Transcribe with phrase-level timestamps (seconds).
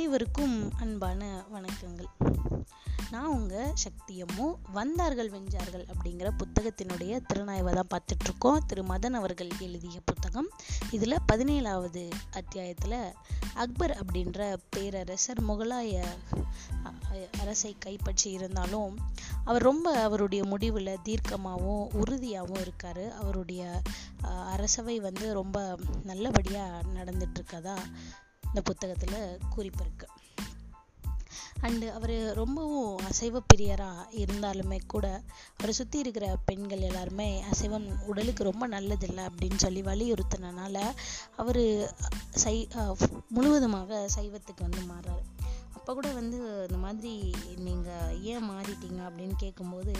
[0.00, 1.22] அனைவருக்கும் அன்பான
[1.54, 2.06] வணக்கங்கள்.
[3.10, 8.62] நான் உங்கள் சக்தியம்மோ வந்தார்கள் வெஞ்சார்கள் அப்படிங்கிற புத்தகத்தினுடைய திறனாய்வை தான் பார்த்துட்ருக்கோம்.
[8.66, 10.48] திரு மதன் அவர்கள் எழுதிய புத்தகம்.
[10.90, 12.96] இதில் பதினேழாவது அத்தியாயத்தில்
[13.64, 16.06] அக்பர் அப்படின்ற பேரரசர் முகலாய
[17.42, 18.96] அரசை கைப்பற்றி இருந்தாலும்
[19.44, 23.04] அவர் ரொம்ப அவருடைய முடிவில் தீர்க்கமாகவும் உறுதியாகவும் இருக்கார்.
[23.20, 23.82] அவருடைய
[24.56, 27.78] அரசவை வந்து ரொம்ப நல்லபடியாக நடந்துட்டுருக்கதா
[28.50, 29.18] இந்த புத்தகத்தில்
[29.56, 30.06] குறிப்பிருக்கு.
[31.62, 35.22] அண்டு அவர் ரொம்பவும் அசைவ பிரியராக இருந்தாலுமே கூட
[35.56, 40.78] அவரை சுற்றி இருக்கிற பெண்கள் எல்லாருமே அசைவம் உடலுக்கு ரொம்ப நல்லதில்லை அப்படின்னு சொல்லி வலியுறுத்தினால
[41.36, 41.62] அவர்
[42.30, 42.68] சை
[43.28, 45.24] முழுவதுமாக சைவத்துக்கு வந்து மாறுறாரு
[45.90, 46.36] அப்போ கூட வந்து
[46.66, 49.94] இந்த மாதிரி நீங்கள் ஏன் மாறிட்டீங்க அப்படின்னு கேட்கும்போது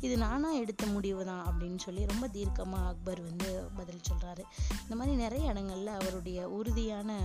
[0.00, 4.42] இது நானாக எடுத்த முடிவு தான் அப்படின்னு சொல்லி ரொம்ப தீர்க்கமாக அக்பர் வந்து பதில் சொல்கிறாரு
[4.82, 7.18] இந்த மாதிரி நிறைய இடங்களில் அவருடைய உறுதியான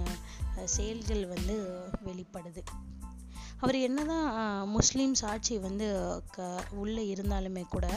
[0.66, 1.56] செயல்கள் வந்து
[2.04, 2.64] வெளிப்படுது.
[3.60, 4.28] அவர் என்னதான்
[4.76, 5.88] முஸ்லீம்ஸ் ஆட்சி வந்து
[6.32, 7.88] க உள்ளே இருந்தாலுமே கூட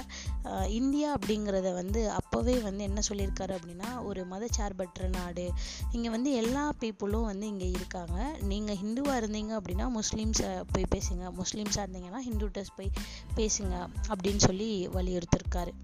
[0.69, 5.47] இந்தியா அப்படிங்கிறத வந்து அப்போவே வந்து என்ன சொல்லியிருக்காரு அப்படின்னா ஒரு மதச்சார்பற்ற நாடு.
[5.93, 8.19] இங்கே வந்து எல்லா பீப்புளும் வந்து இங்கே இருக்காங்க.
[8.43, 11.25] நீங்கள் ஹிந்துவாக இருந்தீங்க அப்படின்னா முஸ்லீம்ஸை போய் பேசுங்க.
[11.41, 12.91] முஸ்லீம்ஸாக இருந்தீங்கன்னா ஹிந்துட்டஸ் போய்
[13.37, 13.77] பேசுங்க
[14.09, 15.75] அப்படின்னு சொல்லி வலியுறுத்திருக்காரு.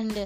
[0.00, 0.22] அண்டு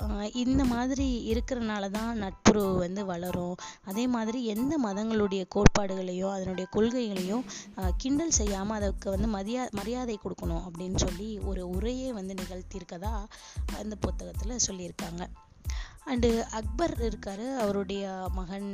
[0.00, 3.56] uh, இந்த மாதிரி இருக்கிறனால தான் நட்புறவு வந்து வளரும்.
[3.84, 7.44] அதே மாதிரி எந்த மதங்களுடைய கோட்பாடுகளையும் அதனுடைய கொள்கைகளையும்
[7.96, 13.12] கிண்டல் செய்யாமல் அதுக்கு வந்து மரியா மரியாதை கொடுக்கணும் அப்படின்னு சொல்லி ஒரு உரையே வந்து நிகழ்த்தியிருக்கதா
[13.80, 15.24] அந்த புத்தகத்தில் சொல்லியிருக்காங்க.
[16.06, 18.70] அண்டு அக்பர் இருக்காரு அவருடைய மகன்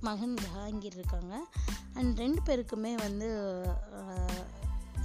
[0.00, 1.34] மகன் ஜஹாங்கீர் இருக்காங்க.
[1.94, 3.28] அண்ட் ரெண்டு பேருக்குமே வந்து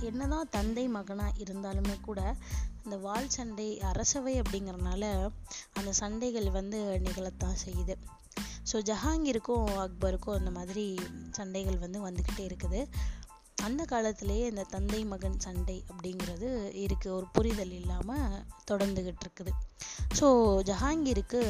[0.08, 2.36] என்னதான் தந்தை மகனாக இருந்தாலுமே கூட
[2.84, 5.32] இந்த வால் சண்டை அரசவை அப்படிங்கிறனால
[5.74, 7.96] அந்த சண்டைகள் வந்து நிகழத்தான் செய்யுது.
[8.70, 10.86] ஸோ ஜஹாங்கீருக்கும் அக்பருக்கும் அந்த மாதிரி
[11.38, 12.82] சண்டைகள் வந்து வந்துக்கிட்டே இருக்குது.
[13.68, 16.50] அந்த காலத்திலேயே இந்த தந்தை மகன் சண்டை அப்படிங்கிறது
[16.86, 19.54] இருக்குது ஒரு புரிதல் இல்லாமல் தொடர்ந்துக்கிட்டு இருக்குது.
[20.20, 20.28] ஸோ
[20.70, 21.42] ஜஹாங்கீருக்கு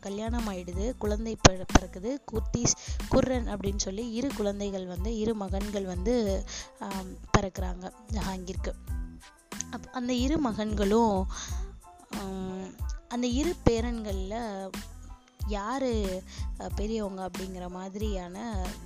[0.00, 2.74] கல்யாணம் ஆயிடுது குழந்தை பிறக்குது குர்தீஸ்
[3.08, 6.44] குர்ரன் அப்படின்னு சொல்லி இரு குழந்தைகள் வந்து இரு மகன்கள் வந்து
[7.38, 8.72] பிறக்கிறாங்க ஜஹாங்கிற்கு.
[9.70, 11.26] அப் அந்த இரு மகன்களும்
[13.08, 14.70] அந்த இரு பேரன்களில்
[15.46, 15.90] யார்
[16.74, 18.36] பெரியவங்க அப்படிங்கிற மாதிரியான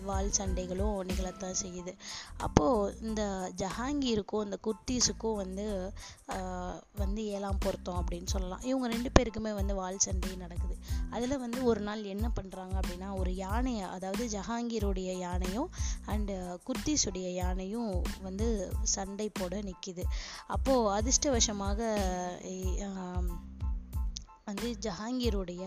[0.04, 1.92] வால் சண்டைகளும் நிகழத்தான் செய்யுது.
[2.36, 5.92] அப்போது இந்த ஜஹாங்கீருக்கும் இந்த குர்தீஸுக்கும் வந்து
[6.94, 8.62] வந்து ஏழாம் பொருத்தம் அப்படின்னு சொல்லலாம்.
[8.62, 10.76] இவங்க ரெண்டு பேருக்குமே வந்து வால் சண்டை நடக்குது.
[11.10, 15.70] அதில் வந்து ஒரு நாள் என்ன பண்ணுறாங்க அப்படின்னா ஒரு யானையை அதாவது ஜஹாங்கீருடைய யானையும்
[16.06, 18.48] அண்டு குர்தீஸுடைய யானையும் வந்து
[18.82, 20.04] சண்டை போட நிற்கிது
[20.46, 21.80] அப்போது அதிர்ஷ்டவசமாக
[24.50, 25.64] வந்து ஜஹாங்கீருடைய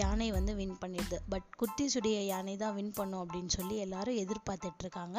[0.00, 1.18] யானை வந்து வின் பண்ணிடுது.
[1.32, 5.18] பட் குர்தீஸுடைய யானை தான் வின் பண்ணும் அப்படின்னு சொல்லி எல்லாரும் எதிர்பார்த்துட்டு இருக்காங்க.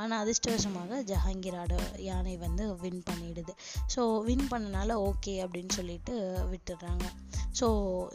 [0.00, 1.76] ஆனால் அதிர்ஷ்டவசமாக ஜஹாங்கீரோட
[2.08, 3.54] யானை வந்து வின் பண்ணிடுது.
[3.94, 6.14] ஸோ வின் பண்ணனால ஓகே அப்படின்னு சொல்லிட்டு
[6.52, 7.06] விட்டுடுறாங்க.
[7.60, 7.66] ஸோ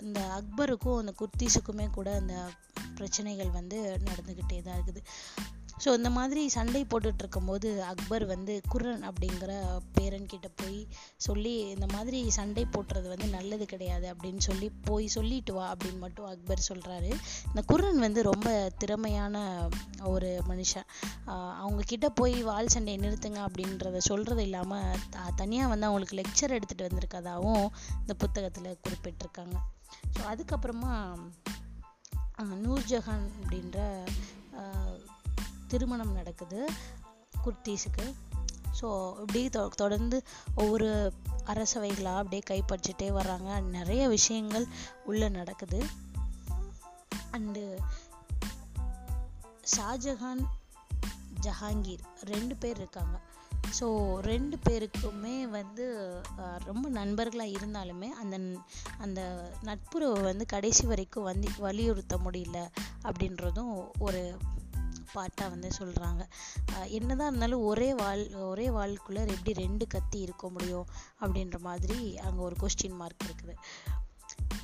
[0.05, 2.35] இந்த அக்பருக்கும் அந்த குர்தீஸுக்குமே கூட அந்த
[2.97, 3.77] பிரச்சனைகள் வந்து
[4.07, 5.01] நடந்துக்கிட்டே தான் இருக்குது.
[5.83, 9.53] ஸோ இந்த மாதிரி சண்டை போட்டுட்டு இருக்கும்போது அக்பர் வந்து குர்ரன் அப்படிங்கிற
[9.95, 10.77] பேரன் கிட்ட போய்
[11.17, 16.25] சொல்லி இந்த மாதிரி சண்டை போட்டுறது வந்து நல்லது கிடையாது அப்படின்னு சொல்லி போய் சொல்லிட்டு வா அப்படின்னு மட்டும்
[16.25, 17.09] அக்பர் சொல்கிறாரு
[17.49, 19.41] இந்த குர்ரன் வந்து ரொம்ப திறமையான
[20.13, 20.87] ஒரு மனுஷன்.
[21.63, 24.99] அவங்க கிட்ட போய் வால் சண்டையை நிறுத்துங்க அப்படின்றத சொல்கிறது இல்லாமல்
[25.35, 27.67] தனியாக வந்து அவங்களுக்கு லெக்சர் எடுத்துகிட்டு வந்திருக்கதாகவும்
[28.01, 29.57] இந்த புத்தகத்தில் குறிப்பிட்டிருக்காங்க.
[30.13, 30.93] ஸோ அதுக்கப்புறமா
[32.63, 33.79] நூர்ஜஹான் அப்படின்ற
[35.67, 36.69] திருமணம் நடக்குது
[37.45, 38.05] குர்தீஸுக்கு.
[38.81, 40.23] ஸோ இப்படி தொ தொடர்ந்து
[40.55, 41.13] ஒவ்வொரு
[41.45, 43.61] அரசவைகளாக அப்படியே கைப்பற்றிட்டே வர்றாங்க.
[43.61, 44.65] நிறைய விஷயங்கள்
[45.05, 45.85] உள்ளே நடக்குது.
[47.31, 47.77] அண்டு
[49.77, 50.43] ஷாஜஹான்
[51.41, 53.19] ஜஹாங்கீர் ரெண்டு பேர் இருக்காங்க.
[53.79, 55.85] ஸோ ரெண்டு பேருக்குமே வந்து
[56.63, 58.39] ரொம்ப நண்பர்களாக இருந்தாலுமே அந்த
[58.97, 62.59] அந்த நட்புறவை வந்து கடைசி வரைக்கும் வந்து வலியுறுத்த முடியல
[63.03, 64.37] அப்படின்றதும் ஒரு
[65.15, 66.21] பாட்டாக வந்து சொல்கிறாங்க
[66.97, 70.87] என்னதான் இருந்தாலும் ஒரே வால் ஒரே வால்குள்ளே எப்படி ரெண்டு கத்தி இருக்க முடியும்
[71.23, 73.55] அப்படின்ற மாதிரி அங்கே ஒரு கொஸ்டின் மார்க் இருக்குது.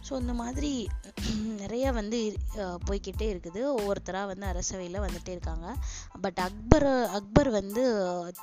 [0.08, 0.72] ஸோ இந்த மாதிரி
[1.62, 2.20] நிறைய வந்து
[2.88, 3.62] போய்கிட்டே இருக்குது.
[3.78, 5.68] ஒவ்வொருத்தராக வந்து அரசவையில் வந்துட்டே இருக்காங்க.
[6.24, 6.88] பட் அக்பர்
[7.18, 7.84] அக்பர் வந்து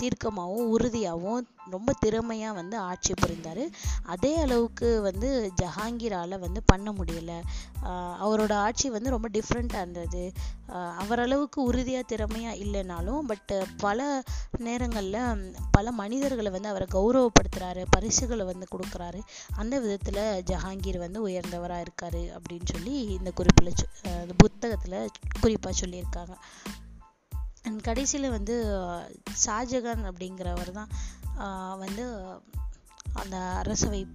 [0.00, 3.70] தீர்க்கமாகவும் உறுதியாகவும் ரொம்ப திறமையாக வந்து ஆட்சி புரிந்தார்.
[4.02, 7.42] அதே அளவுக்கு வந்து ஜஹாங்கீரால் வந்து பண்ண முடியலை.
[8.22, 10.32] அவரோட ஆட்சி வந்து ரொம்ப டிஃப்ரெண்ட்டாக இருந்தது.
[10.72, 14.22] அவரளவுக்கு உறுதியாக திறமையாக இல்லைனாலும் பட் பல
[14.58, 19.20] நேரங்களில் பல மனிதர்களை வந்து அவரை கௌரவப்படுத்துகிறாரு பரிசுகளை வந்து கொடுக்குறாரு.
[19.56, 25.10] அந்த விதத்தில் ஜஹாங்கீர் வந்து உயர்ந்தவராக இருக்கார் அப்படின்னு சொல்லி இந்த குறிப்பில் சொ- புத்தகத்தில்
[25.40, 26.34] இந்த சொல்லியிருக்காங்க.
[27.62, 28.64] அண்ட் கடைசியில் வந்து
[29.46, 30.88] ஷாஜகான் அப்படிங்கிறவர் தான்
[31.78, 32.24] வந்து
[33.12, 34.06] அந்த அரசவை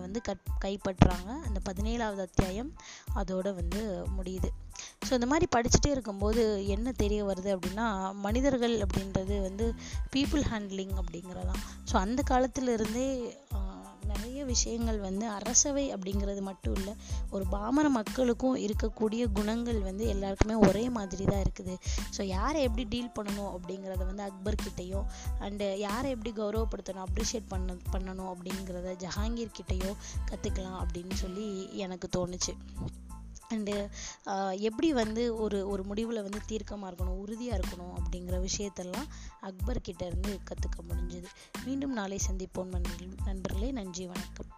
[0.00, 2.72] வந்து கட் கைப்பற்றுறாங்க அந்த பதினேழாவது அத்தியாயம்
[3.14, 4.48] அதோடு வந்து முடியுது.
[5.08, 9.74] ஸோ இந்த மாதிரி படிச்சுட்டே இருக்கும்போது என்ன தெரிய வருது அப்படின்னா மனிதர்கள் அப்படின்றது வந்து
[10.16, 11.60] பீப்புள் ஹேண்ட்லிங் அப்படிங்கிறதான்.
[11.92, 13.38] ஸோ அந்த காலத்திலிருந்தே இருந்தே
[14.52, 16.94] விஷயங்கள் வந்து அரசவை அப்படிங்கிறது மட்டும் இல்லை
[17.30, 21.76] ஒரு பாமர மக்களுக்கும் இருக்கக்கூடிய குணங்கள் வந்து எல்லாருக்குமே ஒரே மாதிரி தான் இருக்குது.
[22.16, 24.60] ஸோ யாரை எப்படி டீல் பண்ணணும் அப்படிங்கிறத வந்து அக்பர்
[25.46, 29.92] அண்டு யாரை எப்படி கௌரவப்படுத்தணும் அப்ரிஷியேட் பண்ண பண்ணணும் அப்படிங்கிறத ஜஹாங்கீர் கிட்டேயோ
[30.30, 31.46] கற்றுக்கலாம் அப்படின்னு சொல்லி
[31.84, 32.54] எனக்கு தோணுச்சு.
[33.54, 33.74] அண்டு
[34.68, 39.08] எப்படி வந்து ஒரு ஒரு முடிவில் வந்து தீர்க்கமாக இருக்கணும் உறுதியாக இருக்கணும் அப்படிங்கிற விஷயத்தெல்லாம்
[39.40, 41.28] அக்பர் கிட்டேருந்து கற்றுக்க முடிஞ்சது.
[41.64, 42.74] மீண்டும் நாளை சந்திப்போம்
[43.24, 43.70] நண்பர்களே.
[43.72, 44.50] நன்றி வணக்கம்.